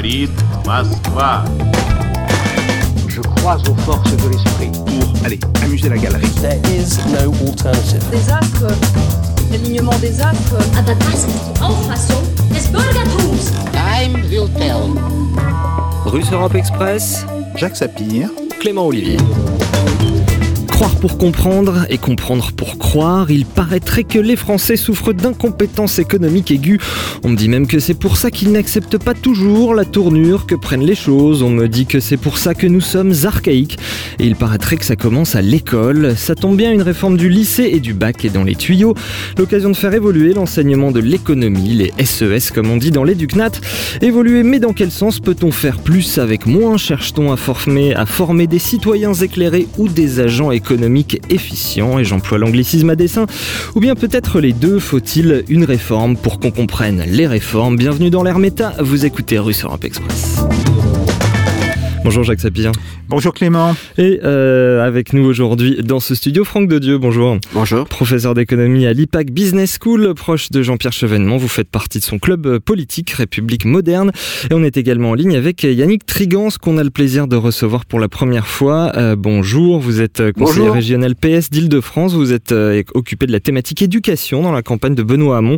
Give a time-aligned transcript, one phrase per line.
[0.00, 0.30] говорит
[0.64, 1.44] Москва.
[3.08, 4.70] Je crois aux forces de l'esprit.
[4.72, 6.28] Pour, allez, amuser la galerie.
[6.40, 8.02] There is no alternative.
[8.10, 8.72] des astres,
[9.50, 10.56] l'alignement des astres.
[10.78, 12.22] Aber das ist die Auffassung
[12.54, 13.52] des Bürgertums.
[13.72, 14.94] Time will tell.
[16.06, 18.30] Russe Europe Express, Jacques Sapir.
[18.60, 19.18] Clément Olivier.
[20.81, 26.49] Croire pour comprendre et comprendre pour croire, il paraîtrait que les Français souffrent d'incompétence économique
[26.49, 26.79] aiguë.
[27.21, 30.55] On me dit même que c'est pour ça qu'ils n'acceptent pas toujours la tournure que
[30.55, 31.43] prennent les choses.
[31.43, 33.77] On me dit que c'est pour ça que nous sommes archaïques.
[34.17, 36.17] Et il paraîtrait que ça commence à l'école.
[36.17, 38.95] Ça tombe bien, une réforme du lycée et du bac est dans les tuyaux.
[39.37, 43.51] L'occasion de faire évoluer l'enseignement de l'économie, les SES comme on dit dans l'éducnat.
[44.01, 46.77] Évoluer, mais dans quel sens peut-on faire plus avec moins?
[46.77, 50.70] Cherche-t-on à former, à former des citoyens éclairés ou des agents économiques?
[51.29, 53.25] Efficients Et j'emploie l'anglicisme à dessein.
[53.75, 57.77] Ou bien peut-être les deux, faut-il une réforme pour qu'on comprenne les réformes?
[57.77, 60.43] Bienvenue dans l'ère méta, vous écoutez Russe Europe Express.
[62.03, 62.71] Bonjour Jacques Sapir.
[63.09, 63.75] Bonjour Clément.
[63.97, 67.37] Et euh, avec nous aujourd'hui dans ce studio, Franck de Dieu, bonjour.
[67.53, 67.85] Bonjour.
[67.85, 71.37] Professeur d'économie à l'IPAC Business School, proche de Jean-Pierre Chevènement.
[71.37, 74.11] Vous faites partie de son club politique République Moderne.
[74.49, 77.85] Et on est également en ligne avec Yannick Trigance, qu'on a le plaisir de recevoir
[77.85, 78.91] pour la première fois.
[78.97, 80.73] Euh, bonjour, vous êtes conseiller Bonjour.
[80.73, 82.13] régional PS d'Île-de-France.
[82.13, 85.57] Vous êtes euh, occupé de la thématique éducation dans la campagne de Benoît Hamon.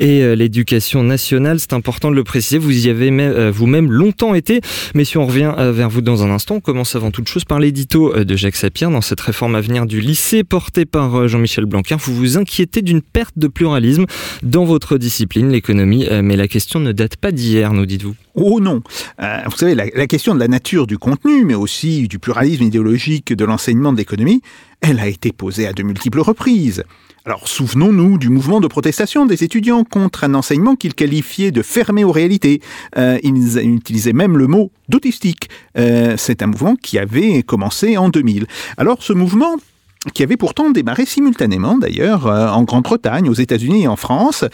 [0.00, 3.92] Et euh, l'éducation nationale, c'est important de le préciser, vous y avez même- euh, vous-même
[3.92, 4.62] longtemps été.
[4.94, 7.58] Mais si on revient euh, vous dans un instant, on commence avant toute chose par
[7.58, 11.28] l'édito euh, de Jacques Sapir dans cette réforme à venir du lycée portée par euh,
[11.28, 11.96] Jean-Michel Blanquer.
[11.98, 14.06] Vous vous inquiétez d'une perte de pluralisme
[14.42, 18.14] dans votre discipline, l'économie, euh, mais la question ne date pas d'hier, nous dites-vous.
[18.34, 18.80] Oh non.
[19.18, 23.44] Vous savez, la question de la nature du contenu, mais aussi du pluralisme idéologique de
[23.44, 24.40] l'enseignement de l'économie,
[24.82, 26.84] elle a été posée à de multiples reprises.
[27.24, 32.02] Alors souvenons-nous du mouvement de protestation des étudiants contre un enseignement qu'ils qualifiaient de fermé
[32.02, 32.60] aux réalités.
[32.98, 35.48] Euh, ils utilisaient même le mot d'autistique.
[35.78, 38.46] Euh, C'est un mouvement qui avait commencé en 2000.
[38.76, 39.54] Alors ce mouvement
[40.14, 44.44] qui avait pourtant démarré simultanément d'ailleurs euh, en Grande-Bretagne, aux États-Unis et en France,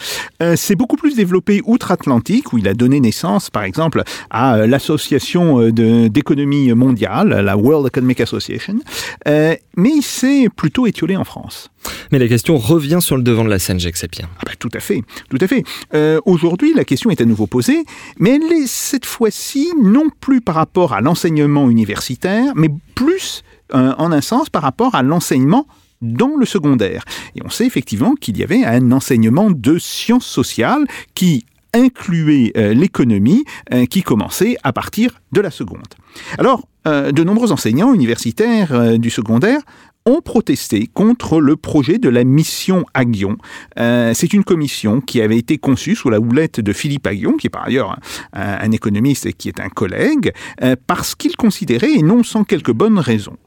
[0.41, 4.67] euh, s'est beaucoup plus développé outre-Atlantique, où il a donné naissance, par exemple, à euh,
[4.67, 8.79] l'association euh, d'économie mondiale, la World Economic Association,
[9.27, 11.71] euh, mais il s'est plutôt étiolé en France.
[12.11, 14.27] Mais la question revient sur le devant de la scène, Jacques Sapir.
[14.39, 15.63] Ah bah, tout à fait, tout à fait.
[15.93, 17.83] Euh, Aujourd'hui, la question est à nouveau posée,
[18.19, 23.43] mais elle est cette fois-ci non plus par rapport à l'enseignement universitaire, mais plus,
[23.73, 25.67] en un sens, par rapport à l'enseignement
[26.01, 27.03] dans le secondaire.
[27.35, 32.73] Et on sait effectivement qu'il y avait un enseignement de sciences sociales qui incluait euh,
[32.73, 33.43] l'économie,
[33.73, 35.83] euh, qui commençait à partir de la seconde.
[36.37, 39.61] Alors, euh, de nombreux enseignants universitaires du secondaire
[40.05, 43.37] ont protesté contre le projet de la mission Aguillon.
[43.75, 47.51] C'est une commission qui avait été conçue sous la houlette de Philippe Aguillon, qui est
[47.51, 47.99] par ailleurs
[48.33, 50.31] un, économiste et qui est un collègue,
[50.87, 53.37] parce qu'il considérait, et non sans quelques bonnes raisons,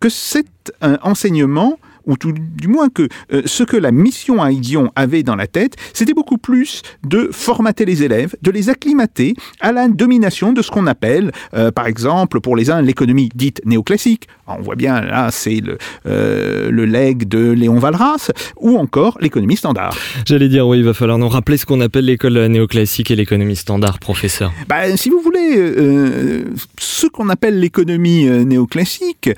[0.00, 0.72] que cet
[1.02, 1.78] enseignement
[2.10, 5.46] ou tout du moins que euh, ce que la mission à Idion avait dans la
[5.46, 10.62] tête, c'était beaucoup plus de formater les élèves, de les acclimater à la domination de
[10.62, 14.26] ce qu'on appelle, euh, par exemple, pour les uns, l'économie dite néoclassique.
[14.46, 19.16] Alors, on voit bien, là, c'est le, euh, le legs de Léon Valras, ou encore
[19.20, 19.96] l'économie standard.
[20.26, 23.56] J'allais dire, oui, il va falloir nous rappeler ce qu'on appelle l'école néoclassique et l'économie
[23.56, 24.52] standard, professeur.
[24.68, 26.44] Ben, si vous voulez, euh,
[26.78, 29.30] ce qu'on appelle l'économie néoclassique,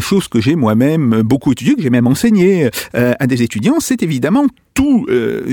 [0.00, 4.02] chose que j'ai moi-même beaucoup étudiée, que j'ai même enseigné euh, à des étudiants, c'est
[4.02, 5.44] évidemment tout, euh,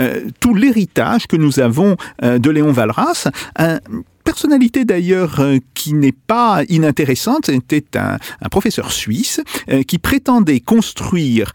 [0.00, 0.20] euh,
[0.54, 3.28] l'héritage que nous avons de Léon Valras.
[3.56, 3.78] Un,
[4.24, 5.42] personnalité d'ailleurs
[5.74, 8.18] qui n'est pas inintéressante, c'était un,
[8.50, 9.40] professeur suisse
[9.88, 11.52] qui prétendait construire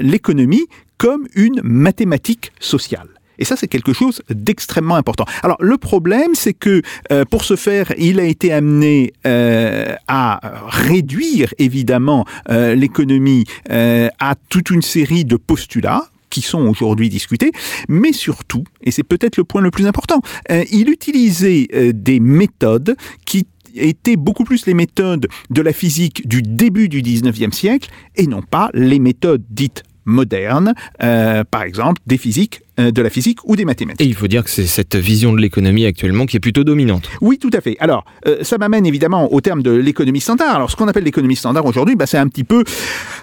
[0.00, 0.66] l'économie
[0.96, 3.15] comme une mathématique sociale.
[3.38, 5.24] Et ça, c'est quelque chose d'extrêmement important.
[5.42, 6.82] Alors, le problème, c'est que
[7.12, 14.08] euh, pour ce faire, il a été amené euh, à réduire, évidemment, euh, l'économie euh,
[14.18, 17.52] à toute une série de postulats qui sont aujourd'hui discutés,
[17.88, 22.20] mais surtout, et c'est peut-être le point le plus important, euh, il utilisait euh, des
[22.20, 27.90] méthodes qui étaient beaucoup plus les méthodes de la physique du début du 19e siècle
[28.16, 33.38] et non pas les méthodes dites modernes, euh, par exemple des physiques, de la physique
[33.44, 34.00] ou des mathématiques.
[34.00, 37.08] Et il faut dire que c'est cette vision de l'économie actuellement qui est plutôt dominante.
[37.20, 37.76] Oui, tout à fait.
[37.80, 40.56] Alors, euh, ça m'amène évidemment au terme de l'économie standard.
[40.56, 42.64] Alors, ce qu'on appelle l'économie standard aujourd'hui, bah, c'est un petit peu,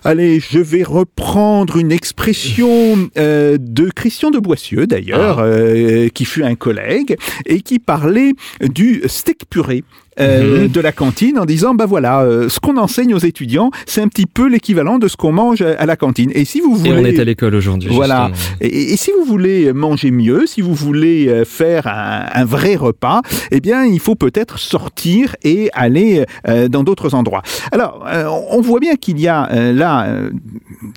[0.03, 6.43] allez, je vais reprendre une expression euh, de Christian de Boissieu, d'ailleurs, euh, qui fut
[6.43, 9.83] un collègue, et qui parlait du steak puré.
[10.19, 14.01] Euh, de la cantine en disant bah voilà, euh, ce qu'on enseigne aux étudiants, c'est
[14.01, 16.31] un petit peu l'équivalent de ce qu'on mange à la cantine.
[16.33, 17.89] Et si vous voulez, Et on est à l'école aujourd'hui.
[17.93, 18.31] voilà.
[18.61, 22.75] Et, et si vous voulez manger mieux, si vous voulez euh, faire un, un vrai
[22.75, 23.21] repas,
[23.51, 27.41] eh bien, il faut peut-être sortir et aller euh, dans d'autres endroits.
[27.71, 28.05] Alors,
[28.49, 30.07] on voit bien qu'il y a là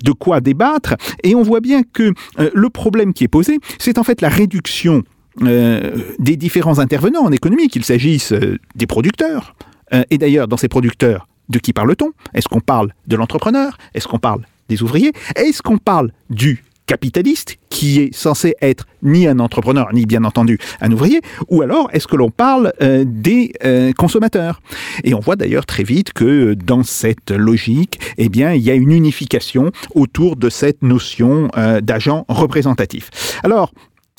[0.03, 4.03] de quoi débattre, et on voit bien que le problème qui est posé, c'est en
[4.03, 5.03] fait la réduction
[5.39, 9.55] des différents intervenants en économie, qu'il s'agisse euh, des producteurs,
[9.93, 12.11] euh, et d'ailleurs, dans ces producteurs, de qui parle-t-on?
[12.33, 13.77] Est-ce qu'on parle de l'entrepreneur?
[13.93, 15.13] Est-ce qu'on parle des ouvriers?
[15.35, 20.57] Est-ce qu'on parle du capitaliste, qui est censé être ni un entrepreneur, ni bien entendu
[20.79, 24.61] un ouvrier, ou alors est-ce que l'on parle euh, des euh, consommateurs?
[25.03, 28.71] Et on voit d'ailleurs très vite que euh, dans cette logique, eh bien, il y
[28.71, 33.09] a une unification autour de cette notion euh, d'agent représentatif.
[33.43, 33.73] Alors,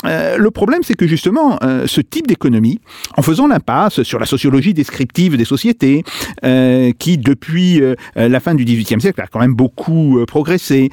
[0.04, 2.80] euh, le problème, c'est que justement, euh, ce type d'économie,
[3.16, 6.04] en faisant l'impasse sur la sociologie descriptive des sociétés,
[6.44, 7.82] euh, qui depuis
[8.14, 10.90] la fin du XVIIIe siècle a quand même beaucoup progressé,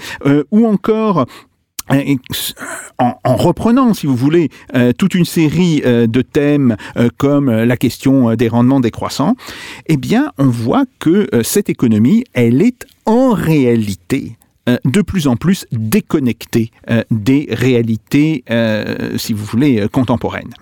[0.52, 1.26] ou encore
[1.90, 4.50] en, en reprenant, si vous voulez,
[4.98, 6.76] toute une série de thèmes
[7.18, 9.36] comme la question des rendements décroissants,
[9.88, 14.38] eh bien, on voit que cette économie, elle est en réalité
[14.84, 20.54] de plus en plus déconnectée euh, des réalités, euh, si vous voulez, euh, contemporaines.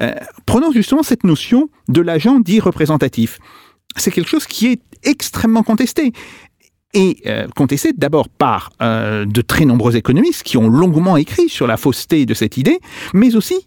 [0.00, 0.14] Euh,
[0.46, 3.38] prenons justement cette notion de l'agent dit représentatif.
[3.96, 6.12] C'est quelque chose qui est extrêmement contesté
[6.94, 11.66] et euh, contesté d'abord par euh, de très nombreux économistes qui ont longuement écrit sur
[11.66, 12.80] la fausseté de cette idée,
[13.14, 13.66] mais aussi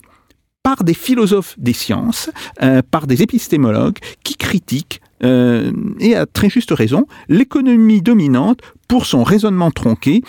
[0.62, 2.30] par des philosophes des sciences,
[2.62, 9.06] euh, par des épistémologues qui critiquent, euh, et à très juste raison, l'économie dominante pour
[9.06, 10.22] son raisonnement tronqué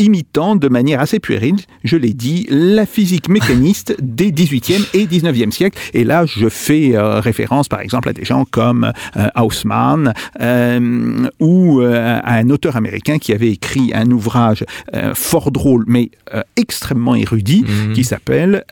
[0.00, 5.50] imitant de manière assez puérile, je l'ai dit, la physique mécaniste des 18e et 19e
[5.50, 5.76] siècles.
[5.92, 11.28] Et là, je fais euh, référence, par exemple, à des gens comme euh, Haussmann euh,
[11.40, 14.64] ou à un auteur américain qui avait écrit un ouvrage
[15.14, 16.10] fort drôle, mais
[16.56, 17.92] extrêmement érudit, Mhm.
[17.92, 18.64] qui s'appelle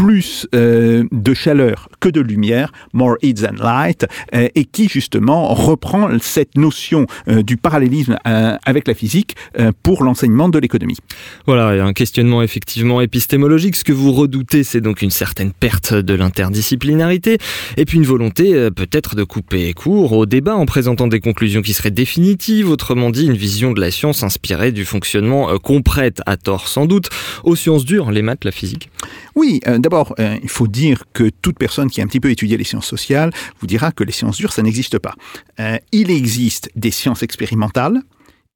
[0.00, 5.52] plus euh, de chaleur que de lumière, more heat than light, euh, et qui justement
[5.52, 10.96] reprend cette notion euh, du parallélisme euh, avec la physique euh, pour l'enseignement de l'économie.
[11.44, 13.76] Voilà, il y a un questionnement effectivement épistémologique.
[13.76, 17.36] Ce que vous redoutez, c'est donc une certaine perte de l'interdisciplinarité
[17.76, 21.60] et puis une volonté euh, peut-être de couper court au débat en présentant des conclusions
[21.60, 25.82] qui seraient définitives, autrement dit une vision de la science inspirée du fonctionnement euh, qu'on
[25.82, 27.10] prête à tort sans doute
[27.44, 28.88] aux sciences dures, les maths, la physique.
[29.34, 32.30] Oui, euh, d'abord, euh, il faut dire que toute personne qui a un petit peu
[32.30, 35.14] étudié les sciences sociales vous dira que les sciences dures, ça n'existe pas.
[35.58, 38.00] Euh, il existe des sciences expérimentales,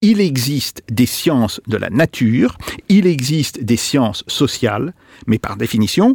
[0.01, 2.57] il existe des sciences de la nature,
[2.89, 4.95] il existe des sciences sociales,
[5.27, 6.15] mais par définition,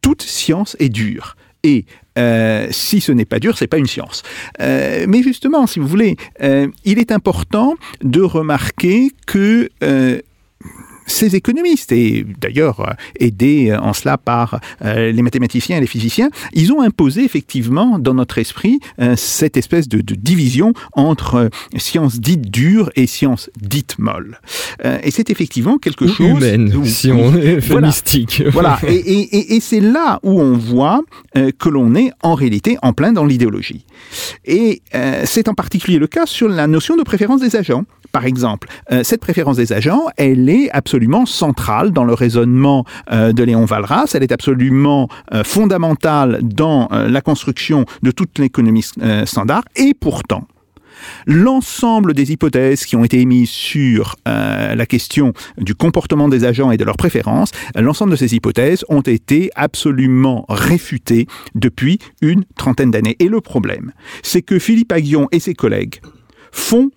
[0.00, 1.36] toute science est dure.
[1.62, 1.84] Et
[2.18, 4.24] euh, si ce n'est pas dur, c'est pas une science.
[4.58, 9.70] Mais justement, si vous voulez, il est important de remarquer que
[11.08, 15.86] ces économistes, et d'ailleurs euh, aidés euh, en cela par euh, les mathématiciens et les
[15.86, 18.78] physiciens, ils ont imposé effectivement dans notre esprit
[19.16, 24.40] cette espèce de, de division entre sciences dites dures et sciences dites molles.
[25.02, 26.28] Et c'est effectivement quelque Ou chose...
[26.28, 27.88] humaine, où- si on est Voilà.
[27.88, 28.42] mystique.
[28.52, 31.00] voilà, et, et- et- et c'est là où on voit
[31.34, 33.84] que l'on est en réalité en plein dans l'idéologie.
[34.44, 34.82] Et
[35.24, 37.84] c'est en particulier le cas sur la notion de préférence des agents.
[38.12, 43.32] Par exemple, euh, cette préférence des agents, elle est absolument centrale dans le raisonnement euh,
[43.32, 48.84] de Léon Walras, elle est absolument euh, fondamentale dans la construction de toute l'économie
[49.24, 50.46] standard, et pourtant,
[51.26, 56.76] l'ensemble des hypothèses qui ont été émises sur la question du comportement des agents et
[56.76, 63.16] de leurs préférences, l'ensemble de ces hypothèses ont été absolument réfutées depuis une trentaine d'années.
[63.18, 66.00] Et le problème, c'est que Philippe Aguillon et ses collègues
[66.52, 66.90] font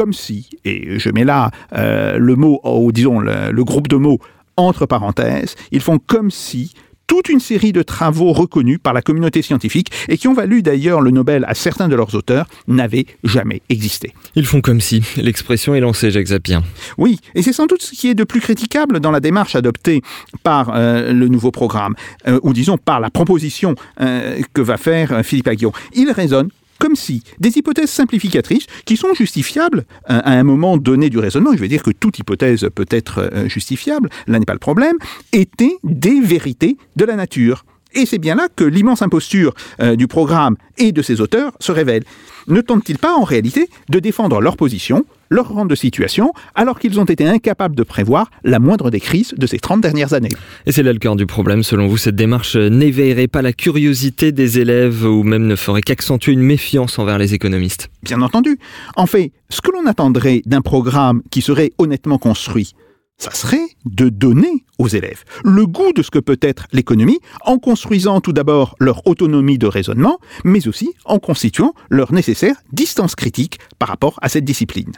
[0.00, 3.96] comme si, et je mets là euh, le mot, ou disons le, le groupe de
[3.96, 4.18] mots
[4.56, 6.72] entre parenthèses, ils font comme si
[7.06, 11.02] toute une série de travaux reconnus par la communauté scientifique et qui ont valu d'ailleurs
[11.02, 14.14] le Nobel à certains de leurs auteurs n'avaient jamais existé.
[14.36, 15.02] Ils font comme si.
[15.16, 16.62] L'expression est lancée, Jacques Zappien.
[16.96, 20.00] Oui, et c'est sans doute ce qui est de plus critiquable dans la démarche adoptée
[20.44, 21.94] par euh, le nouveau programme,
[22.26, 25.72] euh, ou disons par la proposition euh, que va faire Philippe Aguillon.
[25.94, 26.48] Il raisonne
[26.80, 31.58] comme si des hypothèses simplificatrices, qui sont justifiables à un moment donné du raisonnement, je
[31.58, 34.96] vais dire que toute hypothèse peut être euh, justifiable, là n'est pas le problème,
[35.32, 37.64] étaient des vérités de la nature.
[37.94, 41.72] Et c'est bien là que l'immense imposture euh, du programme et de ses auteurs se
[41.72, 42.04] révèle.
[42.46, 46.98] Ne tentent-ils pas en réalité de défendre leur position, leur rang de situation, alors qu'ils
[46.98, 50.30] ont été incapables de prévoir la moindre des crises de ces 30 dernières années?
[50.66, 51.62] Et c'est là le cœur du problème.
[51.62, 56.32] Selon vous, cette démarche n'éveillerait pas la curiosité des élèves ou même ne ferait qu'accentuer
[56.32, 57.90] une méfiance envers les économistes?
[58.02, 58.58] Bien entendu.
[58.96, 62.74] En fait, ce que l'on attendrait d'un programme qui serait honnêtement construit,
[63.20, 67.58] ça serait de donner aux élèves le goût de ce que peut être l'économie en
[67.58, 73.58] construisant tout d'abord leur autonomie de raisonnement, mais aussi en constituant leur nécessaire distance critique
[73.78, 74.92] par rapport à cette discipline.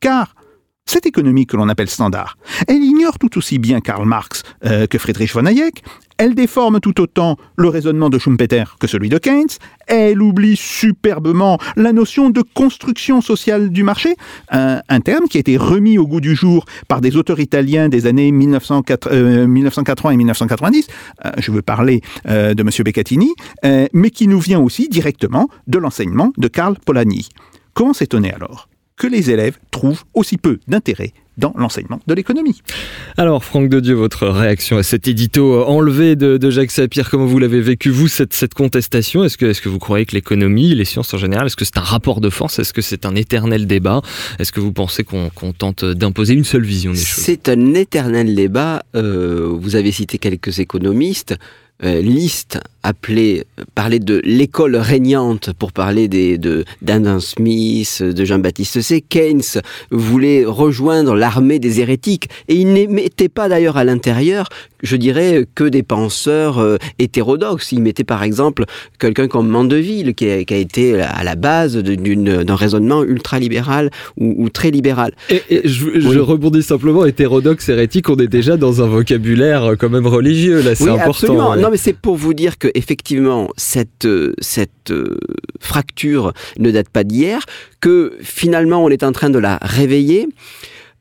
[0.00, 0.34] Car
[0.94, 2.38] cette économie que l'on appelle standard,
[2.68, 5.82] elle ignore tout aussi bien Karl Marx euh, que Friedrich von Hayek,
[6.18, 9.48] elle déforme tout autant le raisonnement de Schumpeter que celui de Keynes,
[9.88, 14.14] elle oublie superbement la notion de construction sociale du marché,
[14.50, 18.06] un, terme qui a été remis au goût du jour par des auteurs italiens des
[18.06, 20.86] années 1904, euh, 1980 et 1990,
[21.24, 22.70] euh, je veux parler de M.
[22.84, 23.32] Beccatini,
[23.92, 27.28] mais qui nous vient aussi directement de l'enseignement de Karl Polanyi.
[27.72, 28.68] Comment s'étonner alors?
[28.96, 32.62] Que les élèves trouvent aussi peu d'intérêt dans l'enseignement de l'économie.
[33.16, 37.26] Alors, Franck de Dieu, votre réaction à cet édito enlevé de, de Jacques Sapir, comment
[37.26, 39.24] vous l'avez vécu, vous, cette, cette contestation?
[39.24, 41.78] Est-ce que, est que vous croyez que l'économie, les sciences en général, est-ce que c'est
[41.78, 42.60] un rapport de force?
[42.60, 44.00] Est-ce que c'est un éternel débat?
[44.38, 47.24] Est-ce que vous pensez qu'on qu'on tente d'imposer une seule vision des choses?
[47.24, 48.84] C'est un éternel débat.
[48.94, 51.36] Euh, vous avez cité quelques économistes.
[51.82, 58.80] Euh, Liszt appelait, parlait de l'école régnante pour parler des, de d'Adam Smith, de Jean-Baptiste
[58.80, 59.00] C.
[59.00, 64.48] Keynes voulait rejoindre l'armée des hérétiques et il n'émettait pas d'ailleurs à l'intérieur,
[64.84, 67.72] je dirais, que des penseurs euh, hétérodoxes.
[67.72, 68.64] Il mettait par exemple
[68.98, 74.44] quelqu'un comme Mandeville qui a, qui a été à la base d'un raisonnement ultralibéral ou,
[74.44, 75.12] ou très libéral.
[75.30, 79.90] Et, et je, rebondis simplement, hétérodoxe, hérétique, on est déjà dans un vocabulaire euh, quand
[79.90, 81.10] même religieux, là, c'est oui, important.
[81.10, 81.50] absolument.
[81.50, 81.60] ouais.
[81.60, 85.16] Non, mais c'est pour vous dire que effectivement cette euh, cette euh,
[85.60, 87.40] fracture ne date pas d'hier,
[87.80, 90.28] que finalement on est en train de la réveiller.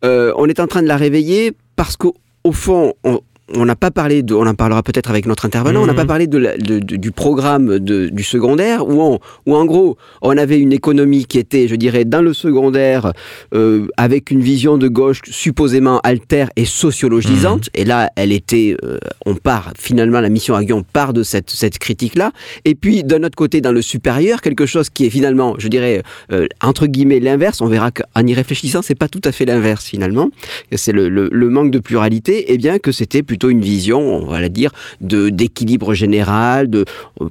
[0.04, 3.22] Euh, on est en train de la réveiller parce qu'au au fond, on
[3.54, 6.06] on n'a pas parlé de, on en parlera peut-être avec notre intervenant, on n'a pas
[6.06, 10.38] parlé de la- de- de- du programme du secondaire où, on, où en gros on
[10.38, 13.12] avait une économie qui était, je dirais, dans le secondaire
[13.54, 17.70] euh, avec une vision de gauche supposément altère et sociologisante.
[17.74, 21.80] Et là, elle était, euh, on part finalement la mission Aguillon part de cette cette
[21.80, 22.32] critique là.
[22.66, 26.02] Et puis d'un autre côté, dans le supérieur, quelque chose qui est finalement, je dirais,
[26.32, 27.60] euh, entre guillemets l'inverse.
[27.62, 30.30] On verra qu'en y réfléchissant, c'est pas tout à fait l'inverse finalement.
[30.74, 32.54] C'est le, le- le manque de pluralité.
[32.54, 34.70] Et bien que c'était plutôt une vision, on va la dire,
[35.02, 36.86] de d'équilibre général, de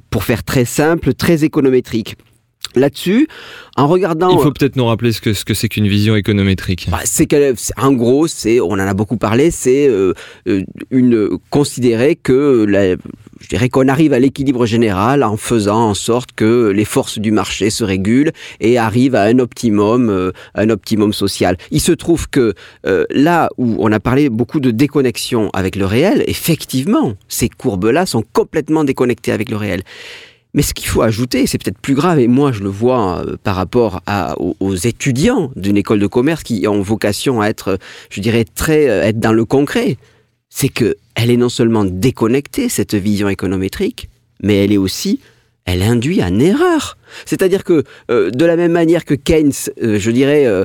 [0.09, 2.17] pour faire très simple, très économétrique.
[2.75, 3.27] Là-dessus,
[3.77, 6.87] en regardant Il faut peut-être nous rappeler ce que ce que c'est qu'une vision économétrique.
[6.91, 10.13] bah, c'est c'est- en gros, c'est, on en a beaucoup parlé, c'est euh,
[10.47, 12.95] euh, une considérer que, la-
[13.43, 17.31] je dirais qu'on arrive à l'équilibre général en faisant en sorte que les forces du
[17.31, 18.31] marché se régulent
[18.61, 21.57] et arrivent à un optimum, euh, un optimum social.
[21.69, 22.53] Il se trouve que
[22.85, 28.05] euh, là où on a parlé beaucoup de déconnexion avec le réel, effectivement, ces courbes-là
[28.05, 29.83] sont complètement déconnectées avec le réel.
[30.53, 33.37] Mais ce qu'il faut ajouter, c'est peut-être plus grave, et moi je le vois euh,
[33.43, 37.77] par rapport à, aux, aux étudiants d'une école de commerce qui ont vocation à être,
[38.09, 39.97] je dirais, très euh, être dans le concret,
[40.53, 44.09] c'est que elle est non seulement déconnectée cette vision économétrique,
[44.43, 45.19] mais elle est aussi,
[45.65, 46.97] elle induit en erreur.
[47.25, 50.63] C'est-à-dire que euh, de la même manière que Keynes, euh, je dirais, euh,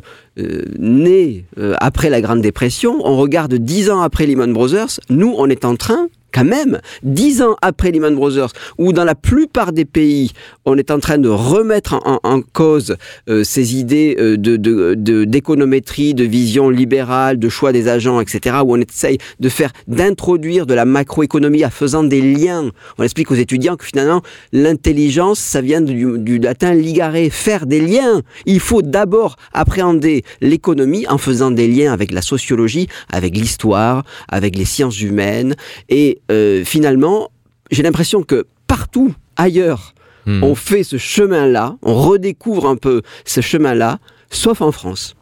[0.79, 1.45] né
[1.81, 5.75] après la Grande Dépression, on regarde dix ans après Lehman Brothers, nous on est en
[5.75, 10.33] train quand même, dix ans après Lehman Brothers, où dans la plupart des pays,
[10.65, 12.97] on est en train de remettre en, cause
[13.29, 18.21] euh, ces idées euh, de, de, de- d'économétrie, de vision libérale, de choix des agents,
[18.21, 22.71] etc., où on essaye de faire, d'introduire de la macroéconomie en faisant des liens.
[22.99, 27.81] On explique aux étudiants que finalement, l'intelligence, ça vient du, du latin ligare, faire des
[27.81, 28.23] liens.
[28.47, 34.57] Il faut d'abord appréhender l'économie en faisant des liens avec la sociologie, avec l'histoire, avec
[34.57, 35.55] les sciences humaines,
[35.89, 37.31] et euh, finalement,
[37.71, 39.95] j'ai l'impression que partout ailleurs,
[40.27, 40.43] Hmm.
[40.45, 43.99] on fait ce chemin-là, on redécouvre un peu ce chemin-là,
[44.31, 45.15] sauf en France.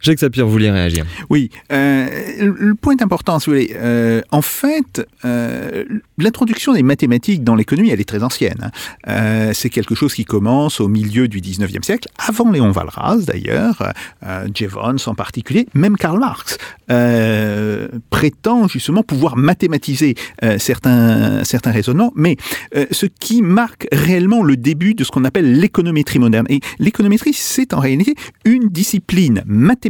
[0.00, 2.06] Jacques Sapir, vouliez réagir Oui, euh,
[2.40, 3.74] le point important, si vous voulez.
[3.76, 5.84] Euh, en fait, euh,
[6.18, 8.70] l'introduction des mathématiques dans l'économie, elle est très ancienne.
[9.06, 9.52] hein.
[9.52, 13.92] C'est quelque chose qui commence au milieu du 19e siècle, avant Léon Walras d'ailleurs,
[14.54, 16.58] Jevons en particulier, même Karl Marx
[18.10, 20.14] prétend justement pouvoir mathématiser
[20.58, 22.36] certains, certains raisonnements, mais
[22.90, 26.46] ce qui marque réellement le début de ce qu'on appelle l'économétrie moderne.
[26.48, 29.85] Et l'économétrie, c'est en réalité une discipline mathématique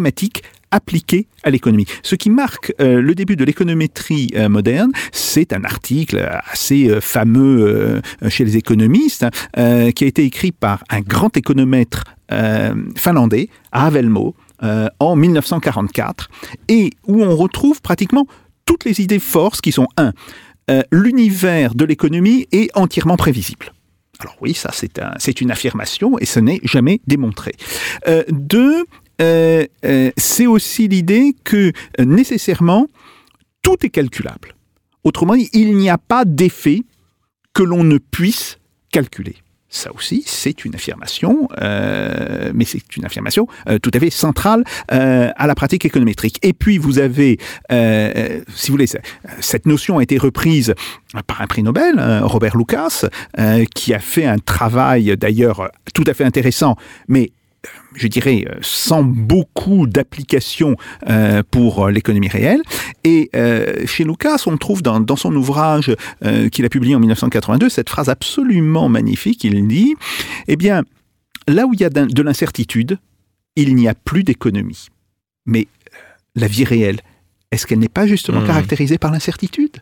[0.71, 1.87] appliquée à l'économie.
[2.03, 7.01] Ce qui marque euh, le début de l'économétrie euh, moderne, c'est un article assez euh,
[7.01, 9.27] fameux euh, chez les économistes
[9.59, 12.05] euh, qui a été écrit par un grand économètre
[12.97, 14.35] finlandais, Avelmo,
[14.65, 16.29] euh, en 1944,
[16.67, 18.27] et où on retrouve pratiquement
[18.65, 20.13] toutes les idées forces qui sont un,
[20.91, 23.73] l'univers de l'économie est entièrement prévisible.
[24.19, 27.53] Alors oui, ça c'est un, c'est une affirmation et ce n'est jamais démontré.
[28.09, 28.25] Euh,
[29.21, 32.89] euh, euh, c'est aussi l'idée que euh, nécessairement
[33.63, 34.55] tout est calculable.
[35.05, 36.83] Autrement dit, il n'y a pas d'effet
[37.55, 38.59] que l'on ne puisse
[38.93, 39.37] calculer.
[39.69, 41.49] Ça aussi, c'est une affirmation,
[42.55, 43.47] mais c'est une affirmation
[43.83, 46.39] tout à fait centrale à la pratique économétrique.
[46.43, 48.87] Et puis, vous avez, si vous voulez,
[49.41, 50.73] cette notion a été reprise
[51.27, 53.07] par un prix Nobel, Robert Lucas,
[53.75, 56.77] qui a fait un travail d'ailleurs tout à fait intéressant,
[57.09, 57.33] mais
[57.95, 60.77] je dirais, euh, sans beaucoup d'application
[61.09, 62.61] euh, pour euh, l'économie réelle.
[63.05, 65.95] Et euh, chez Lucas, on trouve dans, dans son ouvrage
[66.25, 69.45] euh, qu'il a publié en 1982 cette phrase absolument magnifique.
[69.45, 69.95] Il dit,
[70.49, 70.83] eh bien,
[71.49, 72.99] là où il y a de l'incertitude,
[73.57, 74.89] il n'y a plus d'économie.
[75.47, 75.67] Mais
[76.35, 77.01] la vie réelle,
[77.53, 78.47] est-ce qu'elle n'est pas justement Mhm.
[78.47, 79.79] caractérisée par l'incertitude?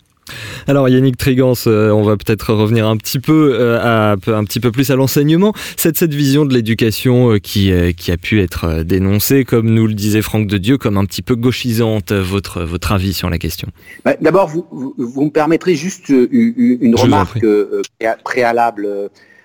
[0.66, 4.61] Alors Yannick Trigance, euh, on va peut-être revenir un petit peu euh, à, un petit
[4.61, 5.52] peu plus à l'enseignement.
[5.76, 9.95] Cette, cette vision de l'éducation euh, qui, qui a pu être dénoncée, comme nous le
[9.95, 12.12] disait Franck de Dieu, comme un petit peu gauchisante.
[12.12, 13.69] Votre, votre avis sur la question?
[14.04, 17.45] Bah, D'abord, vous, vous, vous me permettrez juste une, remarque
[18.25, 18.88] préalable,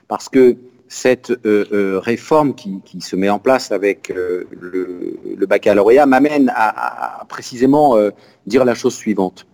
[0.07, 0.55] parce que
[0.87, 6.07] cette euh, euh, réforme qui, qui se met en place avec euh, le, le baccalauréat
[6.07, 7.95] m'amène à, à- à précisément
[8.47, 9.45] dire la chose suivante.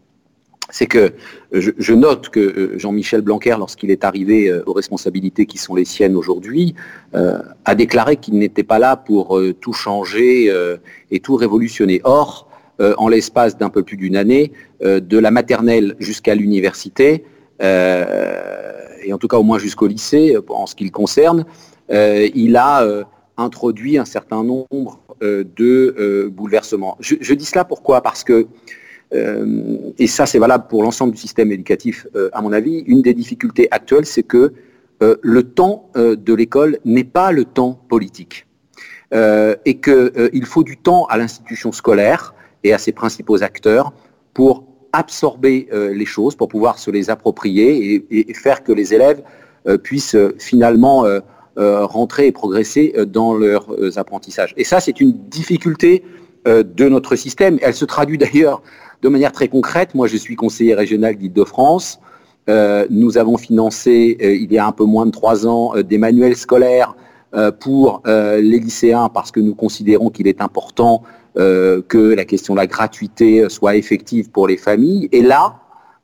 [0.72, 1.14] C'est que
[1.52, 5.76] je, je note que euh, Jean-Michel Blanquer, lorsqu'il est arrivé euh, aux responsabilités qui sont
[5.76, 6.74] les siennes aujourd'hui,
[7.14, 10.78] euh, a déclaré qu'il n'était pas là pour euh, tout changer euh,
[11.12, 12.02] et tout révolutionner.
[12.04, 12.50] Or,
[12.82, 14.52] euh, en l'espace d'un peu plus d'une année,
[14.84, 17.24] euh, de la maternelle jusqu'à l'université,
[17.62, 21.46] euh, et en tout cas au moins jusqu'au lycée, euh, en ce qui le concerne,
[21.92, 23.04] euh, il a euh,
[23.38, 26.98] introduit un certain nombre euh, de euh, bouleversements.
[27.00, 28.02] Je, je dis cela pourquoi?
[28.02, 28.48] Parce que, euh,
[29.98, 33.14] et ça c'est valable pour l'ensemble du système éducatif, euh, à mon avis, une des
[33.14, 34.54] difficultés actuelles, c'est que
[35.04, 38.48] euh, le temps euh, de l'école n'est pas le temps politique.
[39.14, 43.94] Euh, et qu'il faut du temps à l'institution scolaire et à ses principaux acteurs
[44.34, 49.22] pour absorber euh, les choses, pour pouvoir se les approprier et, faire que les élèves
[49.68, 51.20] euh, puissent euh, finalement euh,
[51.58, 54.54] euh, rentrer et progresser euh, dans leurs euh, apprentissages.
[54.58, 56.04] Et ça, c'est une difficulté
[56.48, 57.60] euh, de notre système.
[57.62, 58.62] Elle se traduit d'ailleurs
[59.02, 59.96] de manière très concrète.
[59.96, 62.00] Moi, je suis conseiller régional d'Île-de-France.
[62.48, 65.84] Euh, nous avons financé, euh, il y a un peu moins de trois ans, euh,
[65.84, 66.96] des manuels scolaires
[67.34, 71.02] euh, pour euh, les lycéens parce que nous considérons qu'il est important
[71.38, 75.10] euh, que la question de la gratuité soit effective pour les familles.
[75.12, 75.56] Et là,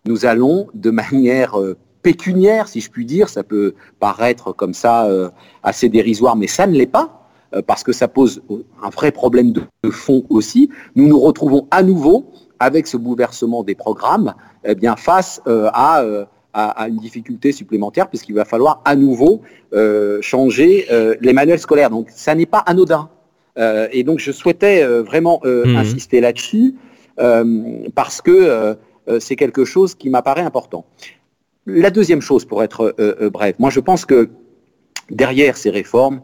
[0.06, 1.56] nous allons de manière
[2.02, 5.08] pécuniaire, si je puis dire, ça peut paraître comme ça
[5.62, 7.30] assez dérisoire, mais ça ne l'est pas,
[7.68, 8.42] parce que ça pose
[8.82, 10.72] un vrai problème de fond aussi.
[10.96, 12.32] Nous nous retrouvons à nouveau
[12.68, 14.30] avec ce bouleversement des programmes,
[14.64, 18.96] eh bien face euh, à, euh, à, à une difficulté supplémentaire, puisqu'il va falloir à
[18.96, 19.34] nouveau
[19.74, 20.72] euh, changer
[21.26, 21.90] les manuels scolaires.
[21.90, 23.10] Donc ça n'est pas anodin.
[23.92, 24.78] Et donc je souhaitais
[25.12, 25.76] vraiment Mhm.
[25.84, 26.68] insister là-dessus,
[27.96, 28.36] parce que
[29.20, 30.86] c'est quelque chose qui m'apparaît important.
[31.66, 32.82] La deuxième chose, pour être
[33.38, 34.30] bref, moi je pense que
[35.24, 36.20] derrière ces réformes,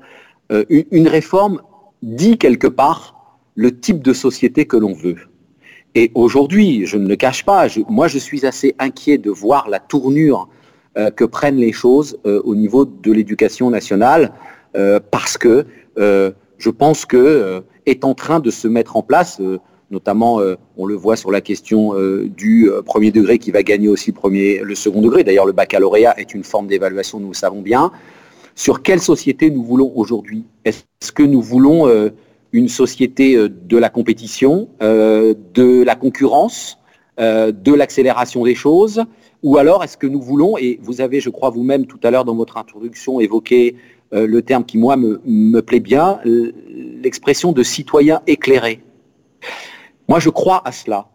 [0.75, 1.55] une, une réforme
[2.01, 3.01] dit quelque part
[3.65, 5.19] le type de société que l'on veut.
[5.95, 9.79] Et aujourd'hui, je ne le cache pas, moi je suis assez inquiet de voir la
[9.79, 10.47] tournure
[10.97, 14.33] euh, que prennent les choses euh, au niveau de l'éducation nationale,
[14.75, 15.65] euh, parce que
[15.97, 19.41] je pense que est en train de se mettre en place,
[19.89, 20.39] notamment
[20.77, 21.95] on le voit sur la question
[22.27, 25.23] du premier degré qui va gagner aussi le, premier, le second degré.
[25.23, 27.91] D'ailleurs, le baccalauréat est une forme d'évaluation, nous le savons bien.
[28.53, 30.45] Sur quelle société nous voulons aujourd'hui?
[30.65, 31.87] Est-ce que nous voulons
[32.51, 36.77] une société euh, de la compétition, euh, de la concurrence,
[37.19, 39.03] euh, de l'accélération des choses
[39.43, 42.25] Ou alors est-ce que nous voulons, et vous avez, je crois, vous-même tout à l'heure
[42.25, 43.75] dans votre introduction évoqué
[44.13, 48.81] euh, le terme qui, moi, me, me plaît bien, l'expression de citoyen éclairé.
[50.07, 51.07] Moi, je crois à cela.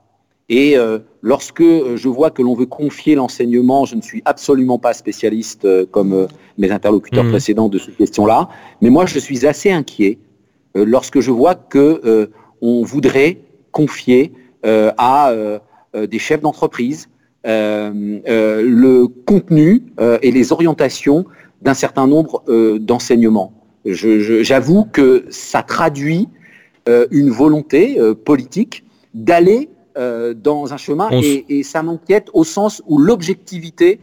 [0.48, 0.76] Et
[1.22, 6.28] lorsque je vois que l'on veut confier l'enseignement, je ne suis absolument pas spécialiste comme
[6.58, 7.30] mes interlocuteurs Mhm.
[7.30, 8.50] précédents de ces questions-là,
[8.82, 10.18] mais moi je suis assez inquiet
[10.74, 12.26] lorsque je vois que euh,
[12.60, 13.38] on voudrait
[13.72, 14.32] confier
[14.64, 15.58] euh, à euh,
[15.94, 17.08] euh, des chefs d'entreprise
[17.46, 21.24] euh, euh, le contenu euh, et les orientations
[21.60, 23.52] d'un certain nombre euh, d'enseignements.
[23.84, 26.28] Je- je- J'avoue que ça traduit
[26.88, 32.28] euh, une volonté euh, politique d'aller euh, dans un chemin On et, et ça m'inquiète
[32.32, 34.00] au sens où l'objectivité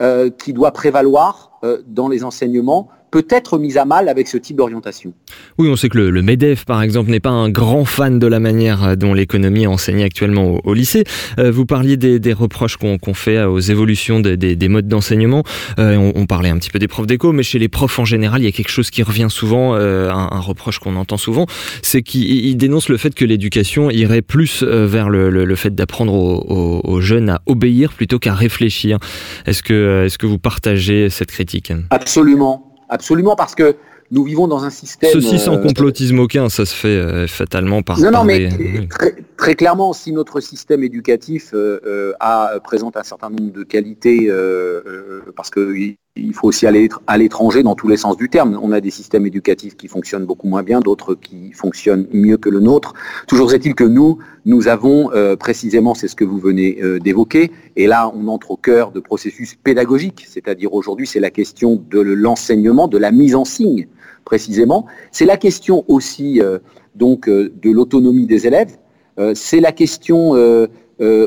[0.00, 4.36] euh, qui doit prévaloir euh, dans les enseignements peut être mise à mal avec ce
[4.36, 5.12] type d'orientation.
[5.58, 8.26] Oui, on sait que le, le MEDEF, par exemple, n'est pas un grand fan de
[8.26, 11.04] la manière euh, dont l'économie est enseignée actuellement au, au lycée.
[11.38, 14.88] Euh, vous parliez des, des reproches qu'on qu'on fait aux évolutions des, des- des modes
[14.88, 15.42] d'enseignement.
[15.78, 18.04] Euh, on, on parlait un petit peu des profs d'éco, mais chez les profs en
[18.04, 21.16] général, il y a quelque chose qui revient souvent, euh, un, un reproche qu'on entend
[21.16, 21.46] souvent,
[21.82, 25.56] c'est qu'ils ils dénoncent le fait que l'éducation irait plus euh, vers le, le- le
[25.56, 28.98] fait d'apprendre aux, aux- aux jeunes à obéir plutôt qu'à réfléchir.
[29.46, 31.72] Est-ce que, euh, est-ce que vous partagez cette critique?
[31.90, 33.76] Absolument, absolument, parce que
[34.10, 35.10] nous vivons dans un système.
[35.12, 38.00] Ceci sans euh, complotisme aucun, ça se fait euh, fatalement par.
[38.00, 38.88] Non, non, mais des- oui.
[38.88, 43.62] très, très clairement, si notre système éducatif euh, euh, a, présente un certain nombre de
[43.64, 48.16] qualités, euh, euh, parce qu'il il faut aussi aller à l'étranger dans tous les sens
[48.16, 48.58] du terme.
[48.62, 52.48] On a des systèmes éducatifs qui fonctionnent beaucoup moins bien, d'autres qui fonctionnent mieux que
[52.48, 52.94] le nôtre.
[53.26, 57.50] Toujours est-il que nous, nous avons euh, précisément, c'est ce que vous venez euh, d'évoquer,
[57.76, 62.00] et là on entre au cœur de processus pédagogiques, c'est-à-dire aujourd'hui c'est la question de
[62.00, 63.86] l'enseignement, de la mise en signe
[64.24, 64.86] précisément.
[65.10, 66.58] C'est la question aussi euh,
[66.98, 68.76] donc euh, de l'autonomie des élèves.
[69.18, 70.66] Euh, c'est la question euh,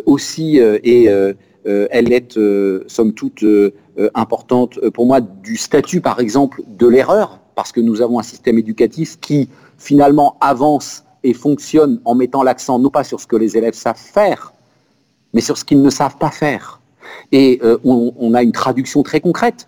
[0.06, 1.06] aussi, et
[1.64, 2.38] elle est
[2.88, 3.46] somme toute
[4.16, 8.24] importante euh, pour moi, du statut par exemple de l'erreur, parce que nous avons un
[8.24, 13.36] système éducatif qui finalement avance et fonctionne en mettant l'accent non pas sur ce que
[13.36, 14.54] les élèves savent faire,
[15.34, 16.80] mais sur ce qu'ils ne savent pas faire.
[17.32, 19.68] Et euh, on, on a une traduction très concrète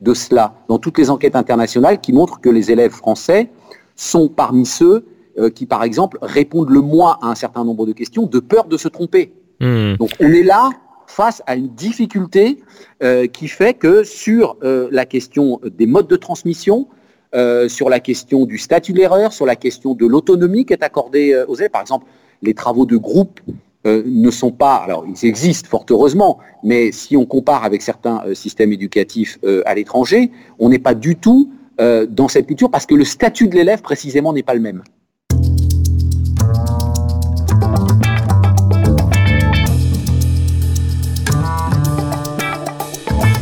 [0.00, 3.50] de cela dans toutes les enquêtes internationales qui montrent que les élèves français
[3.96, 5.04] sont parmi ceux
[5.38, 8.64] euh, qui, par exemple, répondent le moins à un certain nombre de questions de peur
[8.64, 9.32] de se tromper.
[9.60, 9.94] Hmm.
[9.96, 10.70] Donc on est là
[11.10, 12.58] face à une difficulté
[13.02, 16.86] euh, qui fait que sur euh, la question des modes de transmission,
[17.34, 20.82] euh, sur la question du statut de l'erreur, sur la question de l'autonomie qui est
[20.82, 22.06] accordée aux élèves, par exemple,
[22.42, 23.40] les travaux de groupe
[23.84, 28.72] ne sont pas, alors ils existent fort heureusement, mais si on compare avec certains systèmes
[28.72, 33.48] éducatifs à l'étranger, on n'est pas du tout dans cette culture parce que le statut
[33.48, 34.82] de l'élève précisément n'est pas le même.